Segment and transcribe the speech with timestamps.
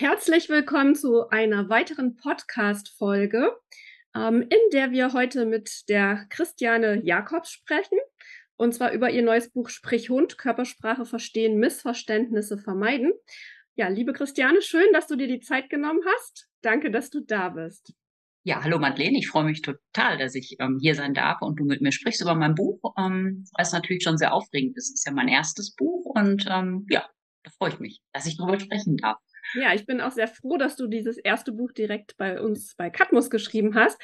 [0.00, 3.50] herzlich willkommen zu einer weiteren Podcast-Folge,
[4.14, 7.98] ähm, in der wir heute mit der Christiane Jakobs sprechen.
[8.56, 13.12] Und zwar über ihr neues Buch Sprich Hund, Körpersprache verstehen, Missverständnisse vermeiden.
[13.74, 16.48] Ja, liebe Christiane, schön, dass du dir die Zeit genommen hast.
[16.62, 17.92] Danke, dass du da bist.
[18.44, 21.64] Ja, hallo Madeleine, ich freue mich total, dass ich ähm, hier sein darf und du
[21.64, 24.90] mit mir sprichst über mein Buch, ähm, was natürlich schon sehr aufregend ist.
[24.90, 27.04] Es ist ja mein erstes Buch und ähm, ja,
[27.42, 29.18] da freue ich mich, dass ich darüber sprechen darf.
[29.54, 32.90] Ja, ich bin auch sehr froh, dass du dieses erste Buch direkt bei uns bei
[32.90, 34.00] Katmus geschrieben hast.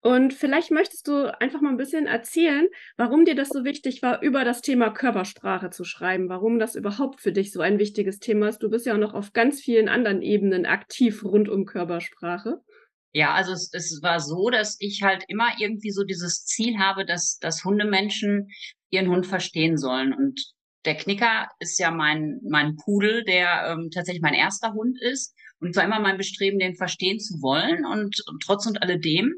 [0.00, 2.68] Und vielleicht möchtest du einfach mal ein bisschen erzählen,
[2.98, 7.22] warum dir das so wichtig war, über das Thema Körpersprache zu schreiben, warum das überhaupt
[7.22, 8.58] für dich so ein wichtiges Thema ist.
[8.58, 12.60] Du bist ja auch noch auf ganz vielen anderen Ebenen aktiv rund um Körpersprache.
[13.14, 17.06] Ja, also es, es war so, dass ich halt immer irgendwie so dieses Ziel habe,
[17.06, 18.48] dass, dass Hundemenschen
[18.90, 20.12] ihren Hund verstehen sollen.
[20.12, 20.52] Und
[20.84, 25.34] der Knicker ist ja mein, mein Pudel, der ähm, tatsächlich mein erster Hund ist.
[25.60, 27.84] Und es war immer mein Bestreben, den verstehen zu wollen.
[27.84, 29.32] Und, und trotz und alledem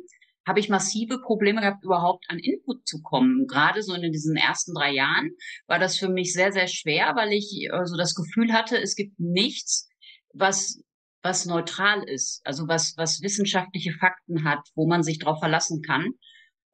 [0.47, 3.47] habe ich massive Probleme gehabt, überhaupt an Input zu kommen.
[3.47, 5.31] Gerade so in diesen ersten drei Jahren
[5.67, 8.95] war das für mich sehr, sehr schwer, weil ich äh, so das Gefühl hatte, es
[8.95, 9.89] gibt nichts,
[10.33, 10.81] was
[11.27, 16.13] was neutral ist, also was, was wissenschaftliche Fakten hat, wo man sich darauf verlassen kann.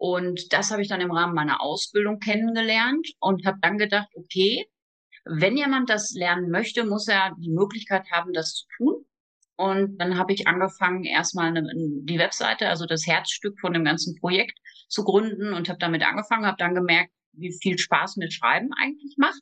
[0.02, 4.66] Und das habe ich dann im Rahmen meiner Ausbildung kennengelernt und habe dann gedacht, okay,
[5.24, 9.04] wenn jemand das lernen möchte, muss er die Möglichkeit haben, das zu tun.
[9.54, 14.58] Und dann habe ich angefangen, erstmal die Webseite, also das Herzstück von dem ganzen Projekt
[14.88, 19.14] zu gründen und habe damit angefangen, habe dann gemerkt, wie viel Spaß mir Schreiben eigentlich
[19.18, 19.40] macht.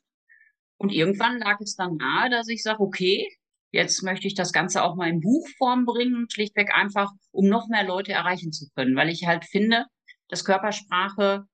[0.77, 3.27] Und irgendwann lag es dann nahe, dass ich sage, okay,
[3.71, 7.83] jetzt möchte ich das Ganze auch mal in Buchform bringen, schlichtweg einfach, um noch mehr
[7.83, 9.87] Leute erreichen zu können, weil ich halt finde,
[10.31, 11.45] dass Körpersprache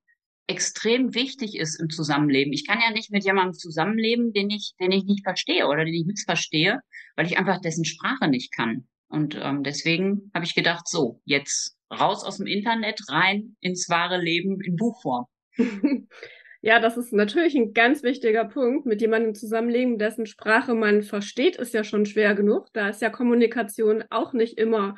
[0.46, 2.54] extrem wichtig ist im Zusammenleben.
[2.54, 5.92] Ich kann ja nicht mit jemandem zusammenleben, den ich, den ich nicht verstehe oder den
[5.92, 6.80] ich missverstehe,
[7.16, 8.88] weil ich einfach dessen Sprache nicht kann.
[9.08, 14.18] Und ähm, deswegen habe ich gedacht, so, jetzt raus aus dem Internet, rein ins wahre
[14.18, 15.26] Leben in Buchform.
[16.60, 18.84] Ja, das ist natürlich ein ganz wichtiger Punkt.
[18.84, 22.66] Mit jemandem zusammenleben, dessen Sprache man versteht, ist ja schon schwer genug.
[22.72, 24.96] Da ist ja Kommunikation auch nicht immer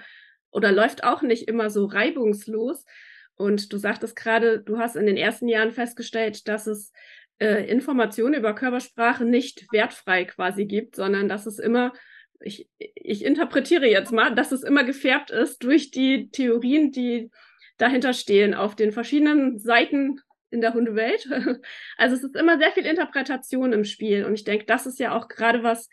[0.51, 2.87] oder läuft auch nicht immer so reibungslos.
[3.41, 6.93] Und du sagtest gerade, du hast in den ersten Jahren festgestellt, dass es
[7.39, 11.95] äh, Informationen über Körpersprache nicht wertfrei quasi gibt, sondern dass es immer,
[12.41, 17.31] ich, ich interpretiere jetzt mal, dass es immer gefärbt ist durch die Theorien, die
[17.79, 21.27] dahinter stehen, auf den verschiedenen Seiten in der Hundewelt.
[21.97, 24.27] Also es ist immer sehr viel Interpretation im Spiel.
[24.27, 25.89] Und ich denke, das ist ja auch gerade was,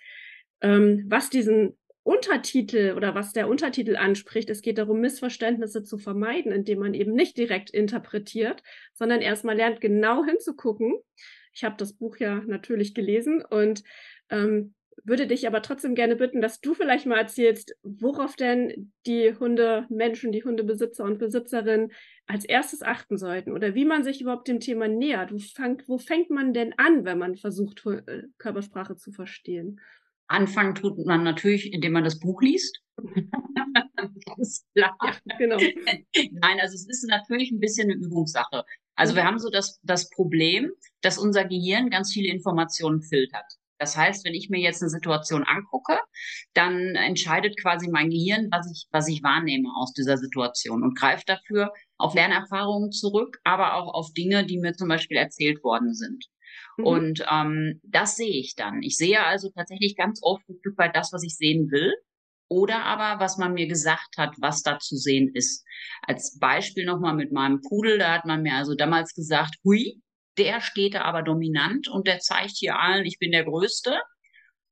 [0.59, 4.49] ähm, was diesen Untertitel oder was der Untertitel anspricht.
[4.49, 8.63] Es geht darum, Missverständnisse zu vermeiden, indem man eben nicht direkt interpretiert,
[8.93, 10.93] sondern erstmal lernt, genau hinzugucken.
[11.53, 13.83] Ich habe das Buch ja natürlich gelesen und
[14.29, 14.73] ähm,
[15.03, 20.31] würde dich aber trotzdem gerne bitten, dass du vielleicht mal erzählst, worauf denn die Hundemenschen,
[20.31, 21.91] die Hundebesitzer und Besitzerinnen
[22.25, 25.33] als erstes achten sollten oder wie man sich überhaupt dem Thema nähert.
[25.33, 29.81] Wo fängt, wo fängt man denn an, wenn man versucht, äh, Körpersprache zu verstehen?
[30.27, 32.81] Anfangen tut man natürlich, indem man das Buch liest.
[34.25, 34.97] Ganz klar.
[35.03, 35.57] Ja, genau.
[35.57, 38.63] Nein, also es ist natürlich ein bisschen eine Übungssache.
[38.95, 40.71] Also wir haben so das, das Problem,
[41.01, 43.45] dass unser Gehirn ganz viele Informationen filtert.
[43.77, 45.99] Das heißt, wenn ich mir jetzt eine Situation angucke,
[46.53, 51.29] dann entscheidet quasi mein Gehirn, was ich, was ich wahrnehme aus dieser Situation und greift
[51.29, 56.25] dafür auf Lernerfahrungen zurück, aber auch auf Dinge, die mir zum Beispiel erzählt worden sind.
[56.77, 56.85] Mhm.
[56.85, 58.81] Und ähm, das sehe ich dann.
[58.81, 61.93] Ich sehe also tatsächlich ganz oft ein Stück weit das, was ich sehen will.
[62.49, 65.65] Oder aber, was man mir gesagt hat, was da zu sehen ist.
[66.03, 70.01] Als Beispiel nochmal mit meinem Pudel, da hat man mir also damals gesagt, hui,
[70.37, 73.99] der steht da aber dominant und der zeigt hier allen, ich bin der Größte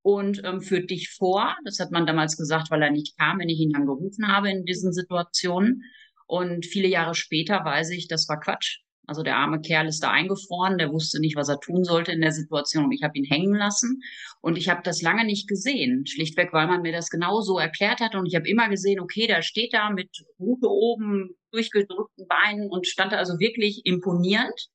[0.01, 1.57] und ähm, führt dich vor.
[1.65, 4.49] Das hat man damals gesagt, weil er nicht kam, wenn ich ihn dann gerufen habe
[4.51, 5.81] in diesen Situationen.
[6.27, 8.84] Und viele Jahre später weiß ich, das war Quatsch.
[9.07, 12.21] Also der arme Kerl ist da eingefroren, der wusste nicht, was er tun sollte in
[12.21, 12.91] der Situation.
[12.91, 14.01] Ich habe ihn hängen lassen
[14.41, 17.99] und ich habe das lange nicht gesehen, schlichtweg, weil man mir das genau so erklärt
[17.99, 20.09] hat und ich habe immer gesehen, okay, der steht da mit
[20.39, 24.69] Rute oben, durchgedrückten Beinen und stand da also wirklich imponierend.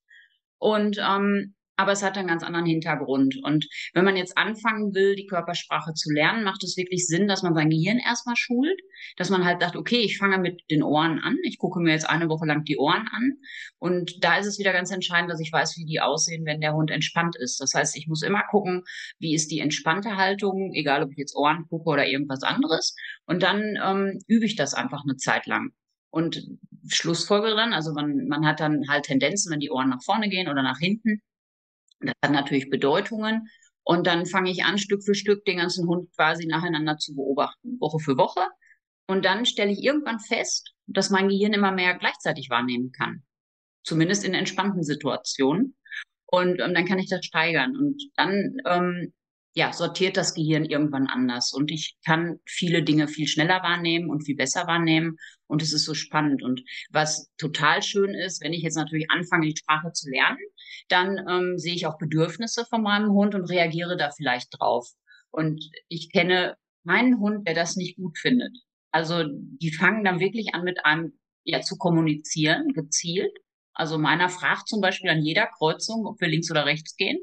[0.57, 3.37] Und ähm, aber es hat einen ganz anderen Hintergrund.
[3.43, 7.41] Und wenn man jetzt anfangen will, die Körpersprache zu lernen, macht es wirklich Sinn, dass
[7.41, 8.79] man sein Gehirn erstmal schult,
[9.17, 12.07] dass man halt sagt, okay, ich fange mit den Ohren an, ich gucke mir jetzt
[12.07, 13.33] eine Woche lang die Ohren an.
[13.79, 16.73] Und da ist es wieder ganz entscheidend, dass ich weiß, wie die aussehen, wenn der
[16.73, 17.59] Hund entspannt ist.
[17.59, 18.83] Das heißt, ich muss immer gucken,
[19.17, 22.95] wie ist die entspannte Haltung, egal ob ich jetzt Ohren gucke oder irgendwas anderes.
[23.25, 25.71] Und dann ähm, übe ich das einfach eine Zeit lang.
[26.11, 26.45] Und
[26.89, 30.47] Schlussfolgerung, dann, also man, man hat dann halt Tendenzen, wenn die Ohren nach vorne gehen
[30.47, 31.21] oder nach hinten
[32.07, 33.47] das hat natürlich Bedeutungen.
[33.83, 37.79] Und dann fange ich an, Stück für Stück den ganzen Hund quasi nacheinander zu beobachten,
[37.79, 38.41] Woche für Woche.
[39.07, 43.23] Und dann stelle ich irgendwann fest, dass mein Gehirn immer mehr gleichzeitig wahrnehmen kann.
[43.83, 45.75] Zumindest in entspannten Situationen.
[46.27, 47.75] Und ähm, dann kann ich das steigern.
[47.75, 49.13] Und dann ähm,
[49.53, 51.51] ja, sortiert das Gehirn irgendwann anders.
[51.51, 55.17] Und ich kann viele Dinge viel schneller wahrnehmen und viel besser wahrnehmen.
[55.47, 56.41] Und es ist so spannend.
[56.41, 56.61] Und
[56.91, 60.39] was total schön ist, wenn ich jetzt natürlich anfange, die Sprache zu lernen,
[60.87, 64.89] dann ähm, sehe ich auch Bedürfnisse von meinem Hund und reagiere da vielleicht drauf.
[65.31, 68.55] Und ich kenne meinen Hund, der das nicht gut findet.
[68.91, 71.13] Also die fangen dann wirklich an, mit einem
[71.43, 73.31] ja zu kommunizieren, gezielt.
[73.73, 77.19] Also meiner fragt zum Beispiel an jeder Kreuzung, ob wir links oder rechts gehen.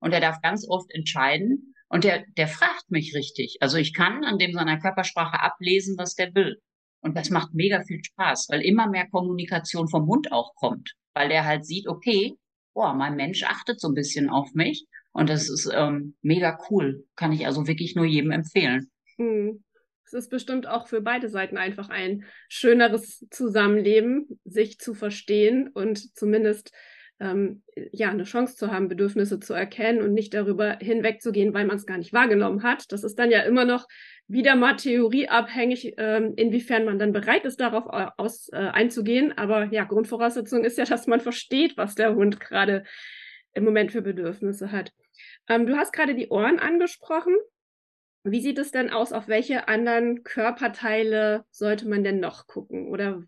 [0.00, 1.74] Und er darf ganz oft entscheiden.
[1.88, 3.56] Und der, der fragt mich richtig.
[3.60, 6.60] Also ich kann an dem seiner Körpersprache ablesen, was der will.
[7.00, 10.92] Und das macht mega viel Spaß, weil immer mehr Kommunikation vom Hund auch kommt.
[11.14, 12.34] Weil der halt sieht, okay,
[12.74, 14.86] boah, mein Mensch achtet so ein bisschen auf mich.
[15.12, 17.06] Und das ist ähm, mega cool.
[17.16, 18.90] Kann ich also wirklich nur jedem empfehlen.
[19.16, 19.64] Mhm.
[20.04, 26.16] Es ist bestimmt auch für beide Seiten einfach ein schöneres Zusammenleben, sich zu verstehen und
[26.16, 26.72] zumindest
[27.20, 27.62] ähm,
[27.92, 31.86] ja eine Chance zu haben, Bedürfnisse zu erkennen und nicht darüber hinwegzugehen, weil man es
[31.86, 32.90] gar nicht wahrgenommen hat.
[32.92, 33.86] Das ist dann ja immer noch
[34.28, 37.86] wieder mal theorieabhängig, ähm, inwiefern man dann bereit ist, darauf
[38.18, 39.36] aus, äh, einzugehen.
[39.36, 42.84] Aber ja, Grundvoraussetzung ist ja, dass man versteht, was der Hund gerade
[43.54, 44.92] im Moment für Bedürfnisse hat.
[45.48, 47.34] Ähm, du hast gerade die Ohren angesprochen.
[48.24, 49.12] Wie sieht es denn aus?
[49.12, 52.88] Auf welche anderen Körperteile sollte man denn noch gucken?
[52.88, 53.22] Oder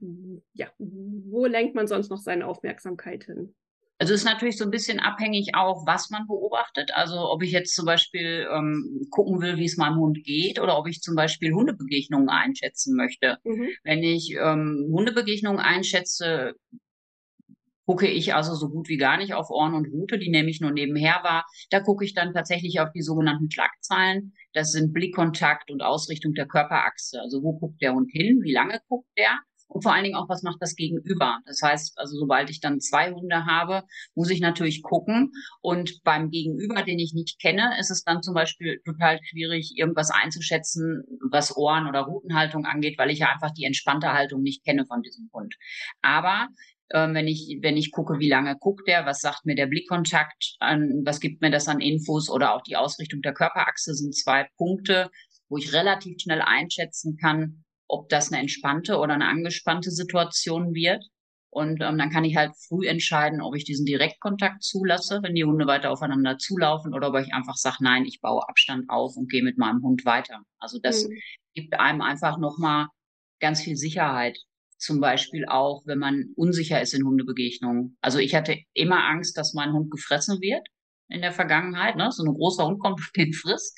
[0.52, 3.54] ja, wo lenkt man sonst noch seine Aufmerksamkeit hin?
[4.00, 6.90] Also ist natürlich so ein bisschen abhängig auch, was man beobachtet.
[6.94, 10.78] Also ob ich jetzt zum Beispiel ähm, gucken will, wie es meinem Hund geht, oder
[10.78, 13.36] ob ich zum Beispiel Hundebegegnungen einschätzen möchte.
[13.44, 13.68] Mhm.
[13.84, 16.54] Wenn ich ähm, Hundebegegnungen einschätze,
[17.84, 20.62] gucke ich also so gut wie gar nicht auf Ohren und Rute, die nehme ich
[20.62, 21.44] nur nebenher wahr.
[21.68, 24.32] Da gucke ich dann tatsächlich auf die sogenannten Schlagzeilen.
[24.54, 27.20] Das sind Blickkontakt und Ausrichtung der Körperachse.
[27.20, 28.40] Also wo guckt der Hund hin?
[28.42, 29.40] Wie lange guckt der?
[29.70, 31.38] Und vor allen Dingen auch, was macht das Gegenüber?
[31.46, 33.84] Das heißt, also sobald ich dann zwei Hunde habe,
[34.14, 35.30] muss ich natürlich gucken.
[35.60, 40.10] Und beim Gegenüber, den ich nicht kenne, ist es dann zum Beispiel total schwierig, irgendwas
[40.10, 44.86] einzuschätzen, was Ohren- oder Rutenhaltung angeht, weil ich ja einfach die entspannte Haltung nicht kenne
[44.86, 45.54] von diesem Hund.
[46.02, 46.48] Aber
[46.92, 50.56] ähm, wenn ich wenn ich gucke, wie lange guckt der, was sagt mir der Blickkontakt,
[50.58, 54.48] an, was gibt mir das an Infos oder auch die Ausrichtung der Körperachse sind zwei
[54.56, 55.10] Punkte,
[55.48, 61.04] wo ich relativ schnell einschätzen kann, ob das eine entspannte oder eine angespannte Situation wird.
[61.52, 65.44] Und ähm, dann kann ich halt früh entscheiden, ob ich diesen Direktkontakt zulasse, wenn die
[65.44, 69.28] Hunde weiter aufeinander zulaufen, oder ob ich einfach sage, nein, ich baue Abstand auf und
[69.28, 70.42] gehe mit meinem Hund weiter.
[70.60, 71.18] Also das mhm.
[71.54, 72.86] gibt einem einfach nochmal
[73.40, 74.38] ganz viel Sicherheit.
[74.78, 77.98] Zum Beispiel auch, wenn man unsicher ist in Hundebegegnungen.
[78.00, 80.66] Also ich hatte immer Angst, dass mein Hund gefressen wird
[81.08, 81.96] in der Vergangenheit.
[81.96, 82.12] Ne?
[82.12, 83.76] So ein großer Hund kommt und den frisst.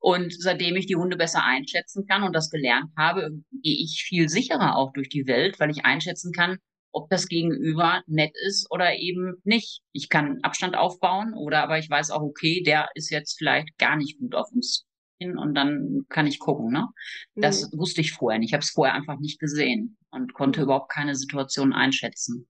[0.00, 3.30] Und seitdem ich die Hunde besser einschätzen kann und das gelernt habe,
[3.62, 6.58] gehe ich viel sicherer auch durch die Welt, weil ich einschätzen kann,
[6.92, 9.82] ob das Gegenüber nett ist oder eben nicht.
[9.92, 13.96] Ich kann Abstand aufbauen oder aber ich weiß auch, okay, der ist jetzt vielleicht gar
[13.96, 14.86] nicht gut auf uns
[15.18, 16.72] hin und dann kann ich gucken.
[16.72, 16.88] Ne?
[17.34, 17.78] Das mhm.
[17.78, 18.50] wusste ich vorher nicht.
[18.50, 22.48] Ich habe es vorher einfach nicht gesehen und konnte überhaupt keine Situation einschätzen.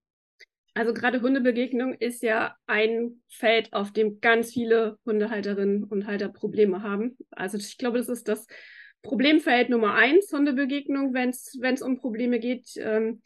[0.75, 6.83] Also gerade Hundebegegnung ist ja ein Feld, auf dem ganz viele Hundehalterinnen und Halter Probleme
[6.83, 7.17] haben.
[7.31, 8.45] Also ich glaube, das ist das
[9.01, 12.69] Problemfeld Nummer eins, Hundebegegnung, wenn es um Probleme geht.
[12.77, 13.21] Ähm,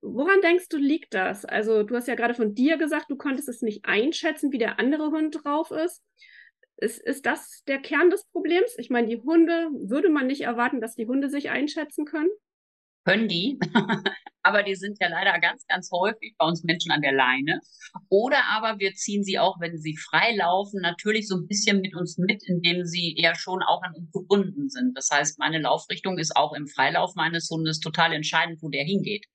[0.00, 1.44] woran denkst du, liegt das?
[1.44, 4.78] Also du hast ja gerade von dir gesagt, du konntest es nicht einschätzen, wie der
[4.78, 6.02] andere Hund drauf ist.
[6.76, 8.74] Ist, ist das der Kern des Problems?
[8.78, 12.30] Ich meine, die Hunde, würde man nicht erwarten, dass die Hunde sich einschätzen können?
[13.04, 13.58] Können die,
[14.42, 17.60] aber die sind ja leider ganz, ganz häufig bei uns Menschen an der Leine.
[18.08, 21.94] Oder aber wir ziehen sie auch, wenn sie frei laufen, natürlich so ein bisschen mit
[21.94, 24.96] uns mit, indem sie ja schon auch an uns gebunden sind.
[24.96, 29.26] Das heißt, meine Laufrichtung ist auch im Freilauf meines Hundes total entscheidend, wo der hingeht.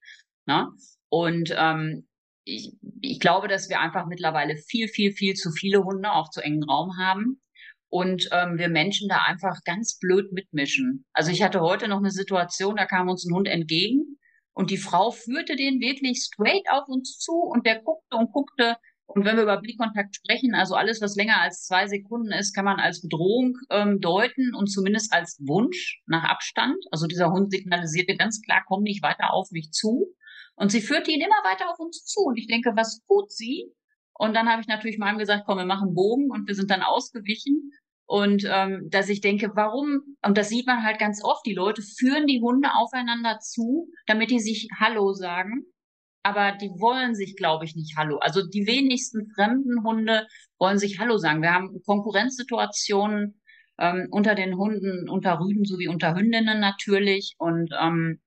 [0.46, 0.68] Ne?
[1.08, 2.08] Und ähm,
[2.44, 6.40] ich, ich glaube, dass wir einfach mittlerweile viel, viel, viel zu viele Hunde auch zu
[6.40, 7.40] engen Raum haben
[7.88, 11.04] und ähm, wir Menschen da einfach ganz blöd mitmischen.
[11.12, 14.18] Also ich hatte heute noch eine Situation, da kam uns ein Hund entgegen
[14.52, 18.76] und die Frau führte den wirklich straight auf uns zu und der guckte und guckte.
[19.04, 22.64] Und wenn wir über Blickkontakt sprechen, also alles, was länger als zwei Sekunden ist, kann
[22.64, 26.76] man als Bedrohung ähm, deuten und zumindest als Wunsch nach Abstand.
[26.90, 30.12] Also dieser Hund signalisierte ganz klar, komm nicht weiter auf mich zu.
[30.56, 32.22] Und sie führte ihn immer weiter auf uns zu.
[32.22, 33.70] Und ich denke, was tut sie?
[34.18, 36.82] Und dann habe ich natürlich meinem gesagt, komm, wir machen Bogen und wir sind dann
[36.82, 37.72] ausgewichen.
[38.06, 41.82] Und ähm, dass ich denke, warum, und das sieht man halt ganz oft, die Leute
[41.82, 45.66] führen die Hunde aufeinander zu, damit die sich Hallo sagen.
[46.22, 48.18] aber die wollen sich, glaube ich, nicht Hallo.
[48.18, 50.26] Also die wenigsten fremden Hunde
[50.58, 51.40] wollen sich Hallo sagen.
[51.40, 53.40] Wir haben Konkurrenzsituationen
[53.78, 57.36] ähm, unter den Hunden, unter Rüden sowie unter Hündinnen natürlich.
[57.38, 58.20] Und ähm,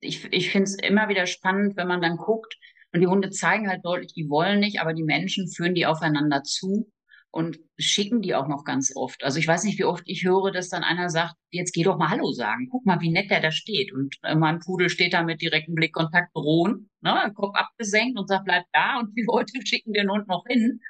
[0.00, 2.56] ich, ich finde es immer wieder spannend, wenn man dann guckt
[2.98, 6.42] und die Hunde zeigen halt deutlich, die wollen nicht, aber die Menschen führen die aufeinander
[6.42, 6.90] zu
[7.30, 9.22] und schicken die auch noch ganz oft.
[9.22, 11.96] Also ich weiß nicht, wie oft ich höre, dass dann einer sagt, jetzt geh doch
[11.96, 12.66] mal Hallo sagen.
[12.68, 13.92] Guck mal, wie nett der da steht.
[13.92, 18.46] Und äh, mein Pudel steht da mit direktem Blickkontakt drohen, ne, Kopf abgesenkt und sagt,
[18.46, 18.98] bleib da.
[18.98, 20.80] Und die Leute schicken den Hund noch hin.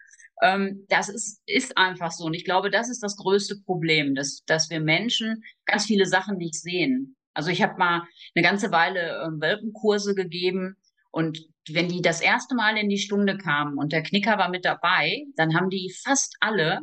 [0.41, 2.25] Ähm, das ist, ist einfach so.
[2.25, 6.39] Und ich glaube, das ist das größte Problem, dass, dass wir Menschen ganz viele Sachen
[6.39, 7.17] nicht sehen.
[7.35, 10.79] Also ich habe mal eine ganze Weile äh, Welpenkurse gegeben
[11.11, 11.39] und
[11.71, 15.25] wenn die das erste Mal in die Stunde kamen und der Knicker war mit dabei,
[15.37, 16.81] dann haben die fast alle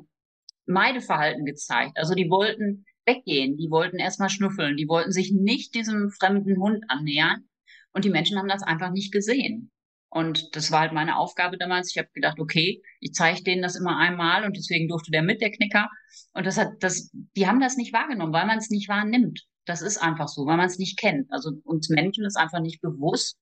[0.68, 1.98] Meideverhalten gezeigt.
[1.98, 6.84] Also die wollten weggehen, die wollten erstmal schnüffeln, die wollten sich nicht diesem fremden Hund
[6.88, 7.48] annähern.
[7.94, 9.72] Und die Menschen haben das einfach nicht gesehen.
[10.10, 11.92] Und das war halt meine Aufgabe damals.
[11.92, 15.42] Ich habe gedacht, okay, ich zeige denen das immer einmal und deswegen durfte der mit,
[15.42, 15.90] der Knicker.
[16.34, 19.46] Und das hat, das, die haben das nicht wahrgenommen, weil man es nicht wahrnimmt.
[19.66, 21.32] Das ist einfach so, weil man es nicht kennt.
[21.32, 23.38] Also uns Menschen ist einfach nicht bewusst,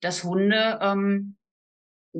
[0.00, 1.36] dass Hunde ähm,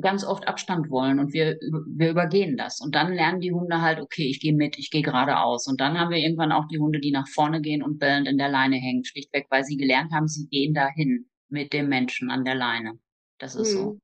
[0.01, 1.57] ganz oft Abstand wollen und wir,
[1.87, 2.79] wir übergehen das.
[2.79, 5.67] Und dann lernen die Hunde halt, okay, ich gehe mit, ich gehe geradeaus.
[5.67, 8.37] Und dann haben wir irgendwann auch die Hunde, die nach vorne gehen und bellend in
[8.37, 12.45] der Leine hängen, schlichtweg, weil sie gelernt haben, sie gehen dahin mit dem Menschen an
[12.45, 12.99] der Leine.
[13.39, 13.77] Das ist hm.
[13.77, 13.99] so.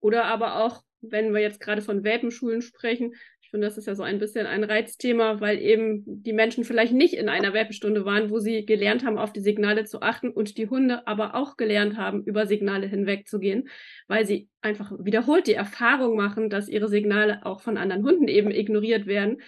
[0.00, 3.14] Oder aber auch, wenn wir jetzt gerade von Welpenschulen sprechen,
[3.52, 7.14] finde, das ist ja so ein bisschen ein Reizthema, weil eben die Menschen vielleicht nicht
[7.14, 10.68] in einer Werbestunde waren, wo sie gelernt haben, auf die Signale zu achten und die
[10.68, 13.68] Hunde aber auch gelernt haben, über Signale hinwegzugehen,
[14.08, 18.50] weil sie einfach wiederholt die Erfahrung machen, dass ihre Signale auch von anderen Hunden eben
[18.50, 19.42] ignoriert werden.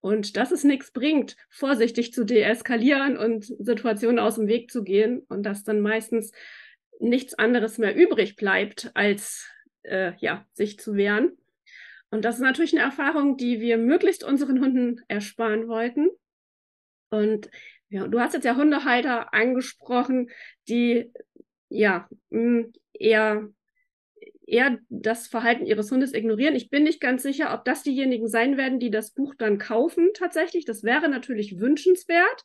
[0.00, 5.22] Und dass es nichts bringt, vorsichtig zu deeskalieren und Situationen aus dem Weg zu gehen
[5.28, 6.30] und dass dann meistens
[7.00, 9.50] nichts anderes mehr übrig bleibt, als
[9.82, 11.32] äh, ja, sich zu wehren.
[12.16, 16.08] Und das ist natürlich eine Erfahrung, die wir möglichst unseren Hunden ersparen wollten.
[17.10, 17.50] Und
[17.90, 20.30] ja, du hast jetzt ja Hundehalter angesprochen,
[20.66, 21.12] die
[21.68, 23.50] ja mm, eher
[24.46, 26.54] eher das Verhalten ihres Hundes ignorieren.
[26.54, 30.08] Ich bin nicht ganz sicher, ob das diejenigen sein werden, die das Buch dann kaufen
[30.14, 30.64] tatsächlich.
[30.64, 32.44] Das wäre natürlich wünschenswert.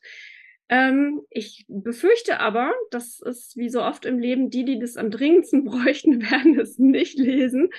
[0.68, 5.10] Ähm, ich befürchte aber, das ist wie so oft im Leben, die, die das am
[5.10, 7.70] dringendsten bräuchten, werden es nicht lesen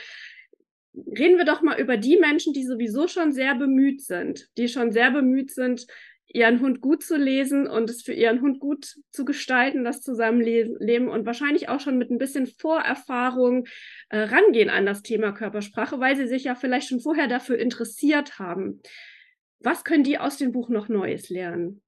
[0.96, 4.92] reden wir doch mal über die Menschen, die sowieso schon sehr bemüht sind, die schon
[4.92, 5.88] sehr bemüht sind,
[6.28, 11.08] ihren Hund gut zu lesen und es für ihren Hund gut zu gestalten, das Zusammenleben
[11.08, 13.68] und wahrscheinlich auch schon mit ein bisschen Vorerfahrung
[14.10, 18.40] äh, rangehen an das Thema Körpersprache, weil sie sich ja vielleicht schon vorher dafür interessiert
[18.40, 18.82] haben.
[19.60, 21.82] Was können die aus dem Buch noch Neues lernen?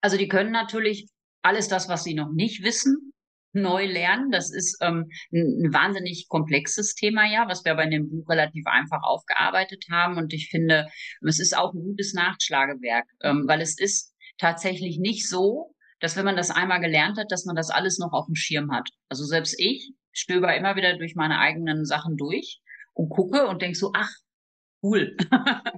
[0.00, 1.08] Also die können natürlich
[1.42, 3.12] alles das, was sie noch nicht wissen,
[3.52, 4.30] neu lernen.
[4.30, 8.66] Das ist ähm, ein, wahnsinnig komplexes Thema, ja, was wir aber in dem Buch relativ
[8.66, 10.16] einfach aufgearbeitet haben.
[10.16, 10.88] Und ich finde,
[11.26, 16.24] es ist auch ein gutes Nachschlagewerk, ähm, weil es ist tatsächlich nicht so, dass wenn
[16.24, 18.88] man das einmal gelernt hat, dass man das alles noch auf dem Schirm hat.
[19.08, 22.60] Also selbst ich stöber immer wieder durch meine eigenen Sachen durch
[22.94, 24.10] und gucke und denk so, ach,
[24.82, 25.16] cool.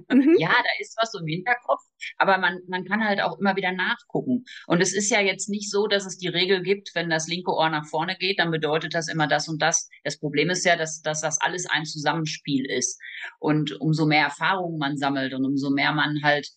[0.09, 0.35] Mhm.
[0.39, 1.81] ja, da ist was im Hinterkopf,
[2.17, 4.43] aber man, man kann halt auch immer wieder nachgucken.
[4.67, 7.51] Und es ist ja jetzt nicht so, dass es die Regel gibt, wenn das linke
[7.51, 9.89] Ohr nach vorne geht, dann bedeutet das immer das und das.
[10.03, 12.99] Das Problem ist ja, dass, dass das alles ein Zusammenspiel ist.
[13.39, 16.49] Und umso mehr Erfahrungen man sammelt und umso mehr man halt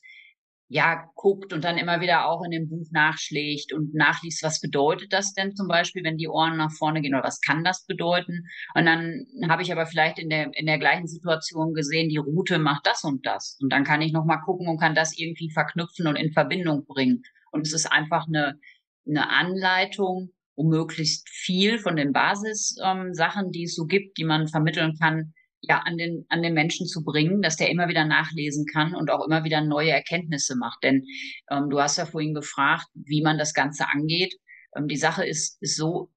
[0.74, 5.12] ja, guckt und dann immer wieder auch in dem Buch nachschlägt und nachliest, was bedeutet
[5.12, 8.48] das denn zum Beispiel, wenn die Ohren nach vorne gehen oder was kann das bedeuten?
[8.74, 12.58] Und dann habe ich aber vielleicht in der, in der gleichen Situation gesehen, die Route
[12.58, 13.56] macht das und das.
[13.60, 17.22] Und dann kann ich nochmal gucken und kann das irgendwie verknüpfen und in Verbindung bringen.
[17.52, 18.58] Und es ist einfach eine,
[19.06, 24.48] eine Anleitung, um möglichst viel von den Basissachen, ähm, die es so gibt, die man
[24.48, 25.34] vermitteln kann,
[25.68, 29.10] ja an den an den Menschen zu bringen, dass der immer wieder nachlesen kann und
[29.10, 30.82] auch immer wieder neue Erkenntnisse macht.
[30.82, 31.04] Denn
[31.50, 34.34] ähm, du hast ja vorhin gefragt, wie man das Ganze angeht.
[34.76, 36.10] Ähm, die Sache ist ist so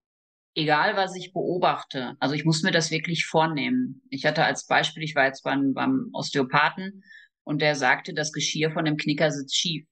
[0.58, 4.02] egal was ich beobachte, also ich muss mir das wirklich vornehmen.
[4.10, 7.04] Ich hatte als Beispiel, ich war jetzt beim, beim Osteopathen
[7.44, 9.86] und der sagte, das Geschirr von dem Knicker sitzt schief.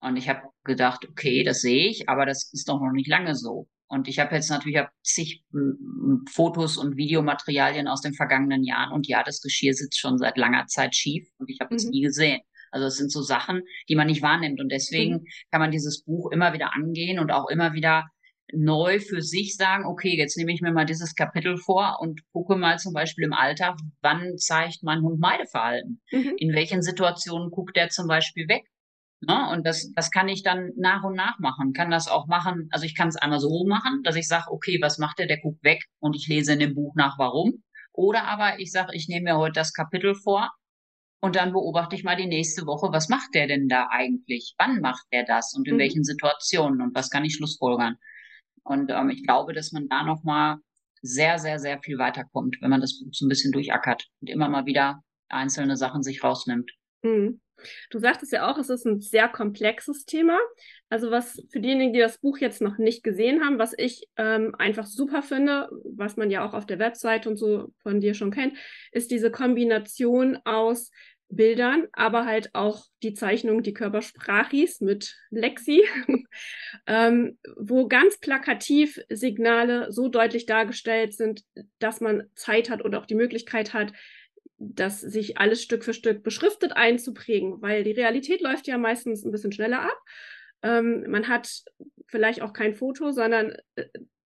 [0.00, 3.34] Und ich habe gedacht, okay, das sehe ich, aber das ist doch noch nicht lange
[3.34, 3.68] so.
[3.88, 5.44] Und ich habe jetzt natürlich hab zig
[6.30, 8.92] Fotos und Videomaterialien aus den vergangenen Jahren.
[8.92, 11.90] Und ja, das Geschirr sitzt schon seit langer Zeit schief und ich habe es mhm.
[11.90, 12.40] nie gesehen.
[12.70, 14.60] Also es sind so Sachen, die man nicht wahrnimmt.
[14.60, 15.26] Und deswegen mhm.
[15.50, 18.04] kann man dieses Buch immer wieder angehen und auch immer wieder
[18.52, 22.56] neu für sich sagen, okay, jetzt nehme ich mir mal dieses Kapitel vor und gucke
[22.56, 26.00] mal zum Beispiel im Alltag, wann zeigt mein Hund Meideverhalten?
[26.10, 26.34] Mhm.
[26.38, 28.64] In welchen Situationen guckt er zum Beispiel weg?
[29.26, 29.50] Ne?
[29.50, 31.72] Und das, das kann ich dann nach und nach machen.
[31.72, 32.68] Kann das auch machen.
[32.70, 35.26] Also ich kann es einmal so machen, dass ich sage, okay, was macht der?
[35.26, 37.62] Der guckt weg und ich lese in dem Buch nach, warum.
[37.92, 40.50] Oder aber ich sage, ich nehme mir heute das Kapitel vor
[41.20, 44.54] und dann beobachte ich mal die nächste Woche, was macht der denn da eigentlich?
[44.58, 45.78] Wann macht der das und in mhm.
[45.78, 47.96] welchen Situationen und was kann ich schlussfolgern?
[48.64, 50.56] Und ähm, ich glaube, dass man da nochmal
[51.02, 54.48] sehr, sehr, sehr viel weiterkommt, wenn man das Buch so ein bisschen durchackert und immer
[54.48, 56.70] mal wieder einzelne Sachen sich rausnimmt.
[57.02, 57.40] Mhm.
[57.90, 60.38] Du sagtest ja auch, es ist ein sehr komplexes Thema.
[60.88, 64.54] Also was für diejenigen, die das Buch jetzt noch nicht gesehen haben, was ich ähm,
[64.58, 68.30] einfach super finde, was man ja auch auf der Website und so von dir schon
[68.30, 68.54] kennt,
[68.92, 70.90] ist diese Kombination aus
[71.28, 75.82] Bildern, aber halt auch die Zeichnung, die Körpersprachis mit Lexi,
[76.86, 81.42] ähm, wo ganz plakativ Signale so deutlich dargestellt sind,
[81.78, 83.92] dass man Zeit hat oder auch die Möglichkeit hat,
[84.72, 89.30] das sich alles Stück für Stück beschriftet einzuprägen, weil die Realität läuft ja meistens ein
[89.30, 89.98] bisschen schneller ab.
[90.62, 91.62] Ähm, man hat
[92.06, 93.84] vielleicht auch kein Foto, sondern äh,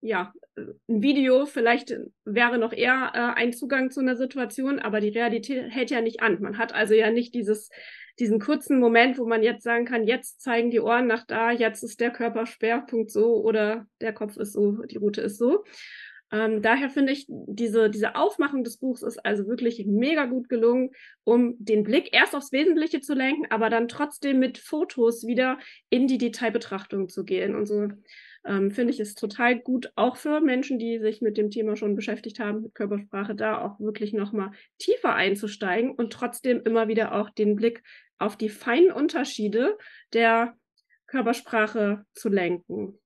[0.01, 5.09] ja, ein Video vielleicht wäre noch eher äh, ein Zugang zu einer Situation, aber die
[5.09, 6.41] Realität hält ja nicht an.
[6.41, 7.71] Man hat also ja nicht dieses,
[8.19, 11.83] diesen kurzen Moment, wo man jetzt sagen kann, jetzt zeigen die Ohren nach da, jetzt
[11.83, 15.65] ist der Körpersperrpunkt so oder der Kopf ist so, die Route ist so.
[16.33, 20.91] Ähm, daher finde ich, diese, diese Aufmachung des Buchs ist also wirklich mega gut gelungen,
[21.25, 26.09] um den Blick erst aufs Wesentliche zu lenken, aber dann trotzdem mit Fotos wieder in
[26.09, 27.55] die Detailbetrachtung zu gehen.
[27.55, 27.89] Und so
[28.45, 31.95] ähm, finde ich es total gut, auch für Menschen, die sich mit dem Thema schon
[31.95, 37.31] beschäftigt haben, mit Körpersprache, da auch wirklich nochmal tiefer einzusteigen und trotzdem immer wieder auch
[37.31, 37.83] den Blick
[38.19, 39.77] auf die feinen Unterschiede
[40.13, 40.57] der
[41.07, 42.99] Körpersprache zu lenken.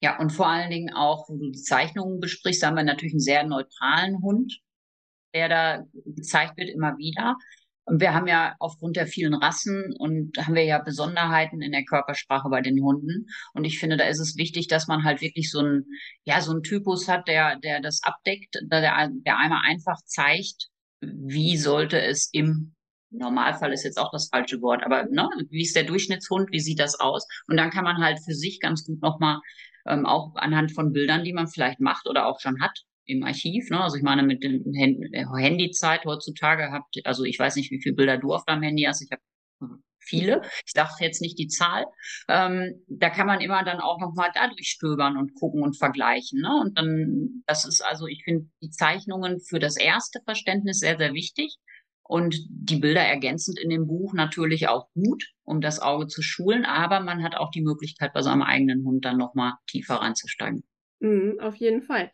[0.00, 3.20] Ja, und vor allen Dingen auch, wo du die Zeichnungen besprichst, haben wir natürlich einen
[3.20, 4.60] sehr neutralen Hund,
[5.34, 7.36] der da gezeigt wird immer wieder.
[7.84, 11.84] Und wir haben ja aufgrund der vielen Rassen und haben wir ja Besonderheiten in der
[11.84, 13.26] Körpersprache bei den Hunden.
[13.54, 15.86] Und ich finde, da ist es wichtig, dass man halt wirklich so ein,
[16.24, 20.68] ja, so ein Typus hat, der, der das abdeckt, der, der einmal einfach zeigt,
[21.00, 22.74] wie sollte es im
[23.10, 26.78] Normalfall ist jetzt auch das falsche Wort, aber ne, wie ist der Durchschnittshund, wie sieht
[26.78, 27.26] das aus?
[27.46, 29.40] Und dann kann man halt für sich ganz gut nochmal
[29.88, 33.70] ähm, auch anhand von Bildern, die man vielleicht macht oder auch schon hat im Archiv.
[33.70, 33.80] Ne?
[33.80, 37.94] Also ich meine, mit der äh, Handyzeit heutzutage habt, also ich weiß nicht, wie viele
[37.94, 39.02] Bilder du auf deinem Handy hast.
[39.02, 39.22] Ich habe
[39.60, 40.42] hm, viele.
[40.66, 41.86] Ich dachte jetzt nicht die Zahl.
[42.28, 46.40] Ähm, da kann man immer dann auch nochmal dadurch stöbern und gucken und vergleichen.
[46.40, 46.50] Ne?
[46.60, 51.14] Und dann, das ist also, ich finde die Zeichnungen für das erste Verständnis sehr, sehr
[51.14, 51.56] wichtig
[52.08, 56.64] und die Bilder ergänzend in dem Buch natürlich auch gut, um das Auge zu schulen,
[56.64, 60.64] aber man hat auch die Möglichkeit, bei seinem eigenen Hund dann nochmal tiefer reinzusteigen.
[61.00, 62.10] Mhm, auf jeden Fall.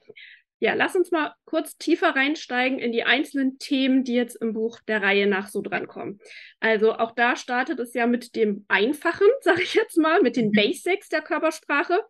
[0.59, 4.81] Ja, lass uns mal kurz tiefer reinsteigen in die einzelnen Themen, die jetzt im Buch
[4.89, 6.19] der Reihe nach so drankommen.
[6.59, 10.49] Also auch da startet es ja mit dem Einfachen, sage ich jetzt mal, mit den
[10.49, 10.53] mhm.
[10.53, 12.01] Basics der Körpersprache.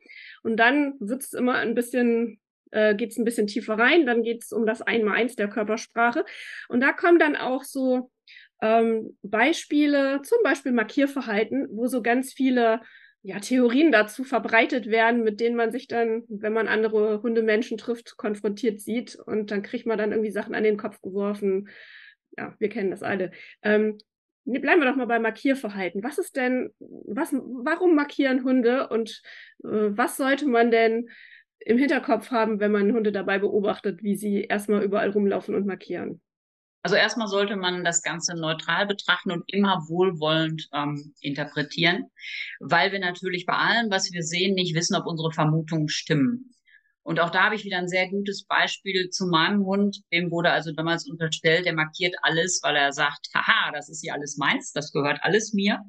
[0.42, 2.40] Und dann wird es immer ein bisschen
[2.74, 6.24] äh, geht es ein bisschen tiefer rein, dann geht es um das Einmaleins der Körpersprache.
[6.68, 8.10] Und da kommen dann auch so
[8.60, 12.80] ähm, Beispiele, zum Beispiel Markierverhalten, wo so ganz viele
[13.22, 18.16] ja, Theorien dazu verbreitet werden, mit denen man sich dann, wenn man andere Hundemenschen trifft,
[18.18, 21.68] konfrontiert sieht und dann kriegt man dann irgendwie Sachen an den Kopf geworfen.
[22.36, 23.30] Ja, wir kennen das alle.
[23.62, 23.98] Ähm,
[24.44, 26.02] bleiben wir doch mal bei Markierverhalten.
[26.02, 29.22] Was ist denn, was, warum markieren Hunde und
[29.62, 31.08] äh, was sollte man denn
[31.64, 36.20] im Hinterkopf haben, wenn man Hunde dabei beobachtet, wie sie erstmal überall rumlaufen und markieren?
[36.82, 42.10] Also erstmal sollte man das Ganze neutral betrachten und immer wohlwollend ähm, interpretieren,
[42.60, 46.53] weil wir natürlich bei allem, was wir sehen, nicht wissen, ob unsere Vermutungen stimmen.
[47.04, 50.00] Und auch da habe ich wieder ein sehr gutes Beispiel zu meinem Hund.
[50.10, 54.14] Dem wurde also damals unterstellt, der markiert alles, weil er sagt, haha, das ist hier
[54.14, 55.80] alles meins, das gehört alles mir.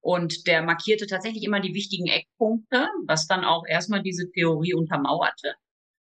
[0.00, 5.54] Und der markierte tatsächlich immer die wichtigen Eckpunkte, was dann auch erstmal diese Theorie untermauerte.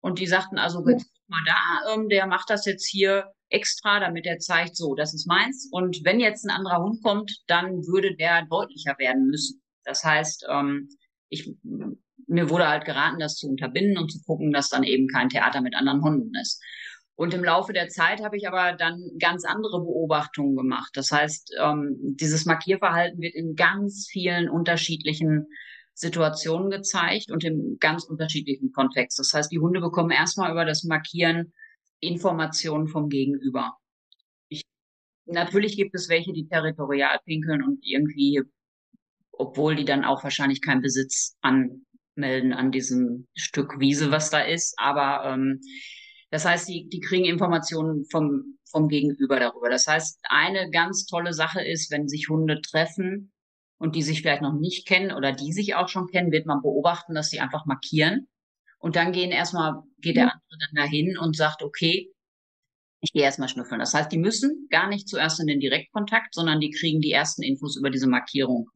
[0.03, 4.27] Und die sagten also, guck mal da, ähm, der macht das jetzt hier extra, damit
[4.27, 5.69] er zeigt, so, das ist meins.
[5.73, 9.62] Und wenn jetzt ein anderer Hund kommt, dann würde der deutlicher werden müssen.
[9.85, 10.88] Das heißt, ähm,
[11.31, 11.51] ich
[12.33, 15.61] mir wurde halt geraten, das zu unterbinden und zu gucken, dass dann eben kein Theater
[15.61, 16.62] mit anderen Hunden ist.
[17.14, 20.90] Und im Laufe der Zeit habe ich aber dann ganz andere Beobachtungen gemacht.
[20.95, 25.47] Das heißt, ähm, dieses Markierverhalten wird in ganz vielen unterschiedlichen
[25.92, 29.18] Situationen gezeigt und im ganz unterschiedlichen Kontext.
[29.18, 31.53] Das heißt, die Hunde bekommen erstmal über das Markieren
[32.01, 33.77] Informationen vom Gegenüber.
[34.49, 34.64] Ich,
[35.27, 38.42] natürlich gibt es welche, die territorial pinkeln und irgendwie,
[39.33, 44.40] obwohl die dann auch wahrscheinlich keinen Besitz an melden an diesem Stück Wiese, was da
[44.40, 44.75] ist.
[44.79, 45.61] Aber ähm,
[46.31, 49.68] das heißt, die, die kriegen Informationen vom, vom Gegenüber darüber.
[49.68, 53.33] Das heißt, eine ganz tolle Sache ist, wenn sich Hunde treffen
[53.79, 56.62] und die sich vielleicht noch nicht kennen oder die sich auch schon kennen, wird man
[56.62, 58.29] beobachten, dass sie einfach markieren.
[58.79, 62.12] Und dann gehen erstmal, geht der andere dann dahin und sagt, okay,
[63.03, 63.81] ich gehe erstmal schnüffeln.
[63.81, 67.42] Das heißt, die müssen gar nicht zuerst in den Direktkontakt, sondern die kriegen die ersten
[67.42, 68.70] Infos über diese Markierung.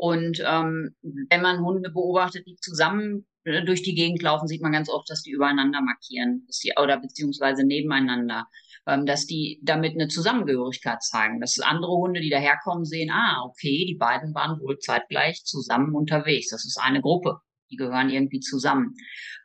[0.00, 0.96] Und ähm,
[1.28, 5.10] wenn man Hunde beobachtet, die zusammen äh, durch die Gegend laufen, sieht man ganz oft,
[5.10, 8.46] dass die übereinander markieren, dass die, oder beziehungsweise nebeneinander,
[8.86, 11.38] ähm, dass die damit eine Zusammengehörigkeit zeigen.
[11.38, 16.48] Dass andere Hunde, die daherkommen, sehen, ah, okay, die beiden waren wohl zeitgleich zusammen unterwegs.
[16.48, 17.36] Das ist eine Gruppe.
[17.70, 18.94] Die gehören irgendwie zusammen.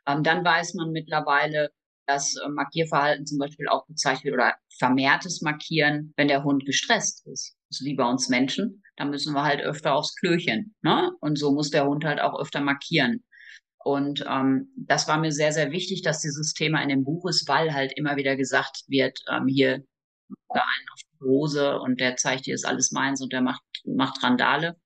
[0.06, 1.68] Ähm, dann weiß man mittlerweile,
[2.06, 7.26] dass äh, Markierverhalten zum Beispiel auch gezeigt wird oder vermehrtes Markieren, wenn der Hund gestresst
[7.26, 7.55] ist.
[7.70, 8.82] Ist wie bei uns Menschen.
[8.96, 10.74] Da müssen wir halt öfter aufs Klöchen.
[10.82, 11.10] Ne?
[11.20, 13.24] Und so muss der Hund halt auch öfter markieren.
[13.84, 17.46] Und ähm, das war mir sehr, sehr wichtig, dass dieses Thema in dem Buch ist,
[17.46, 19.84] weil halt immer wieder gesagt wird, ähm, hier
[20.48, 23.62] da einen auf die Hose und der zeigt dir, ist alles meins und der macht,
[23.84, 24.76] macht Randale.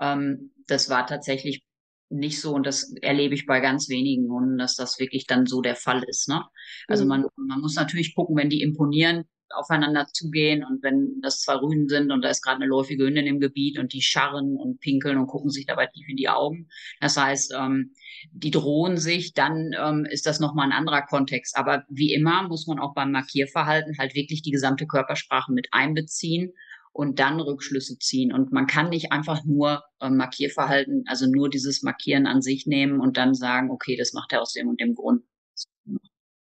[0.00, 1.62] Ähm, das war tatsächlich
[2.08, 5.60] nicht so und das erlebe ich bei ganz wenigen Hunden, dass das wirklich dann so
[5.60, 6.28] der Fall ist.
[6.28, 6.42] Ne?
[6.88, 7.08] Also mhm.
[7.08, 9.24] man, man muss natürlich gucken, wenn die imponieren,
[9.54, 13.26] aufeinander zugehen und wenn das zwei Rüden sind und da ist gerade eine läufige Hündin
[13.26, 16.68] im Gebiet und die scharren und pinkeln und gucken sich dabei tief in die Augen.
[17.00, 17.92] Das heißt, ähm,
[18.32, 21.56] die drohen sich, dann ähm, ist das nochmal ein anderer Kontext.
[21.56, 26.52] Aber wie immer muss man auch beim Markierverhalten halt wirklich die gesamte Körpersprache mit einbeziehen
[26.92, 28.32] und dann Rückschlüsse ziehen.
[28.32, 33.00] Und man kann nicht einfach nur ähm, Markierverhalten, also nur dieses Markieren an sich nehmen
[33.00, 35.24] und dann sagen, okay, das macht er aus dem und dem Grund.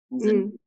[0.10, 0.58] Mhm.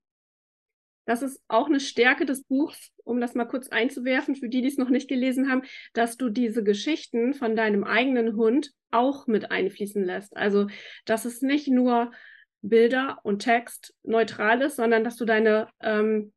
[1.08, 4.68] Das ist auch eine Stärke des Buchs, um das mal kurz einzuwerfen, für die, die
[4.68, 5.62] es noch nicht gelesen haben,
[5.94, 10.36] dass du diese Geschichten von deinem eigenen Hund auch mit einfließen lässt.
[10.36, 10.66] Also,
[11.06, 12.12] dass es nicht nur
[12.60, 16.34] Bilder und Text neutral ist, sondern dass du deine ähm,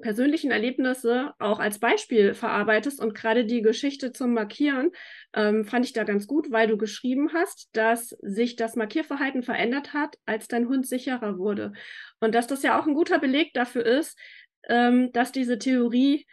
[0.00, 4.90] persönlichen Erlebnisse auch als Beispiel verarbeitest und gerade die Geschichte zum Markieren
[5.34, 9.92] ähm, fand ich da ganz gut, weil du geschrieben hast, dass sich das Markierverhalten verändert
[9.92, 11.72] hat, als dein Hund sicherer wurde.
[12.20, 14.18] Und dass das ja auch ein guter Beleg dafür ist,
[14.68, 16.26] ähm, dass diese Theorie,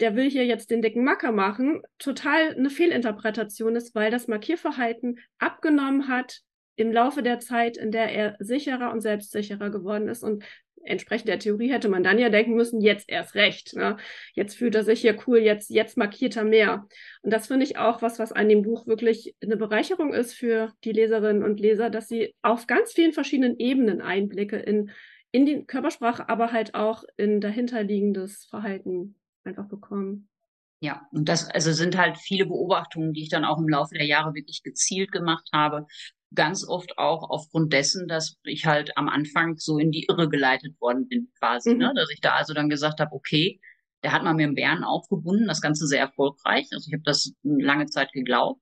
[0.00, 5.18] der will hier jetzt den dicken Macker machen, total eine Fehlinterpretation ist, weil das Markierverhalten
[5.38, 6.40] abgenommen hat
[6.76, 10.24] im Laufe der Zeit, in der er sicherer und selbstsicherer geworden ist.
[10.24, 10.44] Und
[10.84, 13.74] entsprechend der Theorie hätte man dann ja denken müssen, jetzt erst recht.
[13.74, 13.96] Ne?
[14.34, 16.86] Jetzt fühlt er sich hier cool, jetzt, jetzt markiert er mehr.
[17.22, 20.72] Und das finde ich auch was, was an dem Buch wirklich eine Bereicherung ist für
[20.84, 24.90] die Leserinnen und Leser, dass sie auf ganz vielen verschiedenen Ebenen Einblicke in,
[25.30, 30.28] in die Körpersprache, aber halt auch in dahinterliegendes Verhalten einfach bekommen.
[30.80, 34.06] Ja, und das also sind halt viele Beobachtungen, die ich dann auch im Laufe der
[34.06, 35.86] Jahre wirklich gezielt gemacht habe,
[36.34, 40.78] ganz oft auch aufgrund dessen, dass ich halt am Anfang so in die Irre geleitet
[40.80, 41.70] worden bin, quasi.
[41.70, 41.74] Ne?
[41.74, 41.80] Mhm.
[41.80, 41.92] Ne?
[41.96, 43.60] Dass ich da also dann gesagt habe, okay,
[44.02, 46.68] der hat mal mit dem Bären aufgebunden, das Ganze sehr erfolgreich.
[46.72, 48.60] Also ich habe das lange Zeit geglaubt.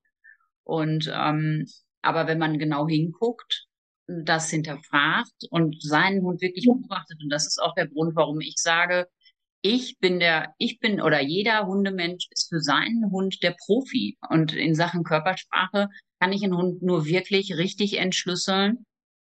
[0.62, 1.66] Und ähm,
[2.02, 3.66] aber wenn man genau hinguckt,
[4.06, 8.54] das hinterfragt und seinen Hund wirklich beobachtet, und das ist auch der Grund, warum ich
[8.56, 9.08] sage,
[9.62, 14.18] ich bin der, ich bin oder jeder Hundemensch ist für seinen Hund der Profi.
[14.28, 15.88] Und in Sachen Körpersprache
[16.20, 18.84] kann ich einen Hund nur wirklich richtig entschlüsseln,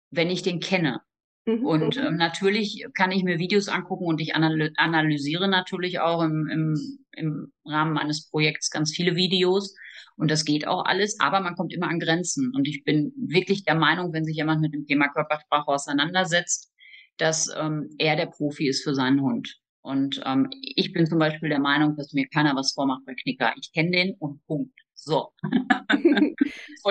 [0.10, 1.02] wenn ich den kenne.
[1.46, 1.66] Mhm.
[1.66, 7.06] Und ähm, natürlich kann ich mir Videos angucken und ich analysiere natürlich auch im, im,
[7.12, 9.76] im Rahmen meines Projekts ganz viele Videos.
[10.16, 12.54] Und das geht auch alles, aber man kommt immer an Grenzen.
[12.56, 16.72] Und ich bin wirklich der Meinung, wenn sich jemand mit dem Thema Körpersprache auseinandersetzt,
[17.18, 19.61] dass ähm, er der Profi ist für seinen Hund.
[19.82, 23.54] Und ähm, ich bin zum Beispiel der Meinung, dass mir keiner was vormacht bei Knicker.
[23.60, 24.74] Ich kenne den und Punkt.
[24.94, 25.34] So.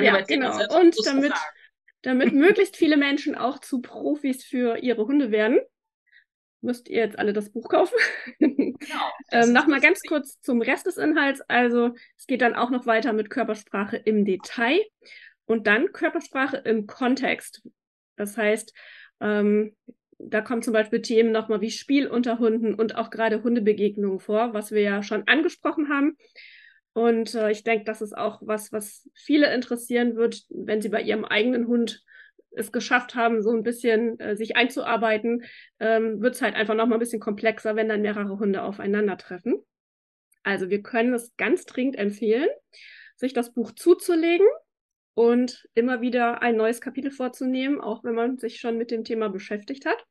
[0.01, 0.53] ja, genau.
[0.77, 1.33] Und damit,
[2.03, 5.61] damit möglichst viele Menschen auch zu Profis für ihre Hunde werden,
[6.63, 7.97] müsst ihr jetzt alle das Buch kaufen.
[8.39, 8.75] Genau.
[9.33, 11.41] ähm, Nochmal ganz kurz zum Rest des Inhalts.
[11.43, 14.81] Also es geht dann auch noch weiter mit Körpersprache im Detail
[15.45, 17.63] und dann Körpersprache im Kontext.
[18.17, 18.75] Das heißt,
[19.21, 19.77] ähm,
[20.29, 24.53] da kommen zum Beispiel Themen nochmal wie Spiel unter Hunden und auch gerade Hundebegegnungen vor,
[24.53, 26.17] was wir ja schon angesprochen haben.
[26.93, 31.03] Und äh, ich denke, das ist auch was, was viele interessieren wird, wenn sie bei
[31.03, 32.03] ihrem eigenen Hund
[32.51, 35.45] es geschafft haben, so ein bisschen äh, sich einzuarbeiten,
[35.79, 39.63] ähm, wird es halt einfach nochmal ein bisschen komplexer, wenn dann mehrere Hunde aufeinandertreffen.
[40.43, 42.49] Also wir können es ganz dringend empfehlen,
[43.15, 44.47] sich das Buch zuzulegen
[45.15, 49.29] und immer wieder ein neues Kapitel vorzunehmen, auch wenn man sich schon mit dem Thema
[49.29, 50.05] beschäftigt hat.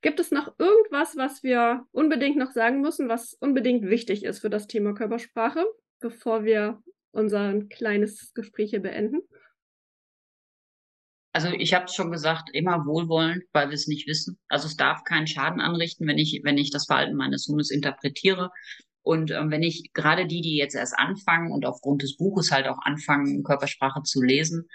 [0.00, 4.50] Gibt es noch irgendwas, was wir unbedingt noch sagen müssen, was unbedingt wichtig ist für
[4.50, 5.64] das Thema Körpersprache,
[6.00, 9.20] bevor wir unser kleines Gespräch hier beenden?
[11.32, 14.38] Also ich habe es schon gesagt, immer wohlwollend, weil wir es nicht wissen.
[14.48, 18.50] Also es darf keinen Schaden anrichten, wenn ich, wenn ich das Verhalten meines Hundes interpretiere.
[19.02, 22.66] Und ähm, wenn ich gerade die, die jetzt erst anfangen und aufgrund des Buches halt
[22.68, 24.68] auch anfangen, Körpersprache zu lesen,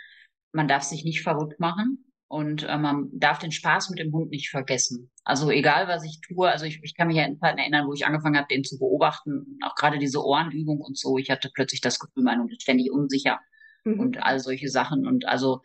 [0.52, 4.32] man darf sich nicht verrückt machen und äh, man darf den Spaß mit dem Hund
[4.32, 5.12] nicht vergessen.
[5.24, 7.94] Also egal, was ich tue, also ich, ich kann mich ja in Zeiten erinnern, wo
[7.94, 11.82] ich angefangen habe, den zu beobachten, auch gerade diese Ohrenübung und so, ich hatte plötzlich
[11.82, 13.40] das Gefühl, mein Hund ist ständig unsicher
[13.84, 14.00] mhm.
[14.00, 15.06] und all solche Sachen.
[15.06, 15.62] Und also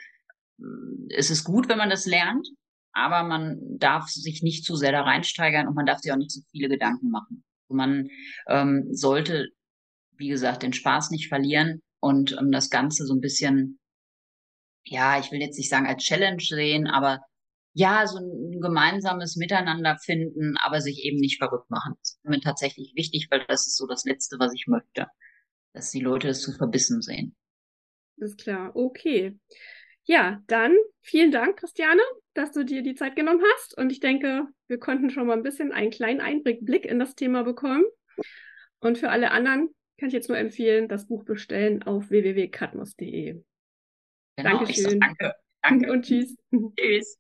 [1.08, 2.46] es ist gut, wenn man das lernt,
[2.92, 6.30] aber man darf sich nicht zu sehr da reinsteigern und man darf sich auch nicht
[6.30, 7.44] zu viele Gedanken machen.
[7.70, 8.08] Man
[8.48, 9.48] ähm, sollte,
[10.16, 13.78] wie gesagt, den Spaß nicht verlieren und ähm, das Ganze so ein bisschen,
[14.84, 17.20] ja, ich will jetzt nicht sagen als Challenge sehen, aber
[17.72, 21.94] ja, so ein gemeinsames Miteinander finden, aber sich eben nicht verrückt machen.
[22.00, 25.06] Das ist mir tatsächlich wichtig, weil das ist so das Letzte, was ich möchte,
[25.72, 27.36] dass die Leute es zu verbissen sehen.
[28.16, 29.38] Ist klar, okay.
[30.04, 32.02] Ja, dann vielen Dank, Christiane,
[32.34, 33.76] dass du dir die Zeit genommen hast.
[33.76, 37.42] Und ich denke, wir konnten schon mal ein bisschen einen kleinen Einblick in das Thema
[37.42, 37.84] bekommen.
[38.80, 43.42] Und für alle anderen kann ich jetzt nur empfehlen, das Buch bestellen auf www.katmos.de.
[44.36, 45.00] Genau, Dankeschön.
[45.00, 45.34] danke.
[45.62, 45.92] Danke.
[45.92, 46.36] Und tschüss.
[46.78, 47.19] Tschüss.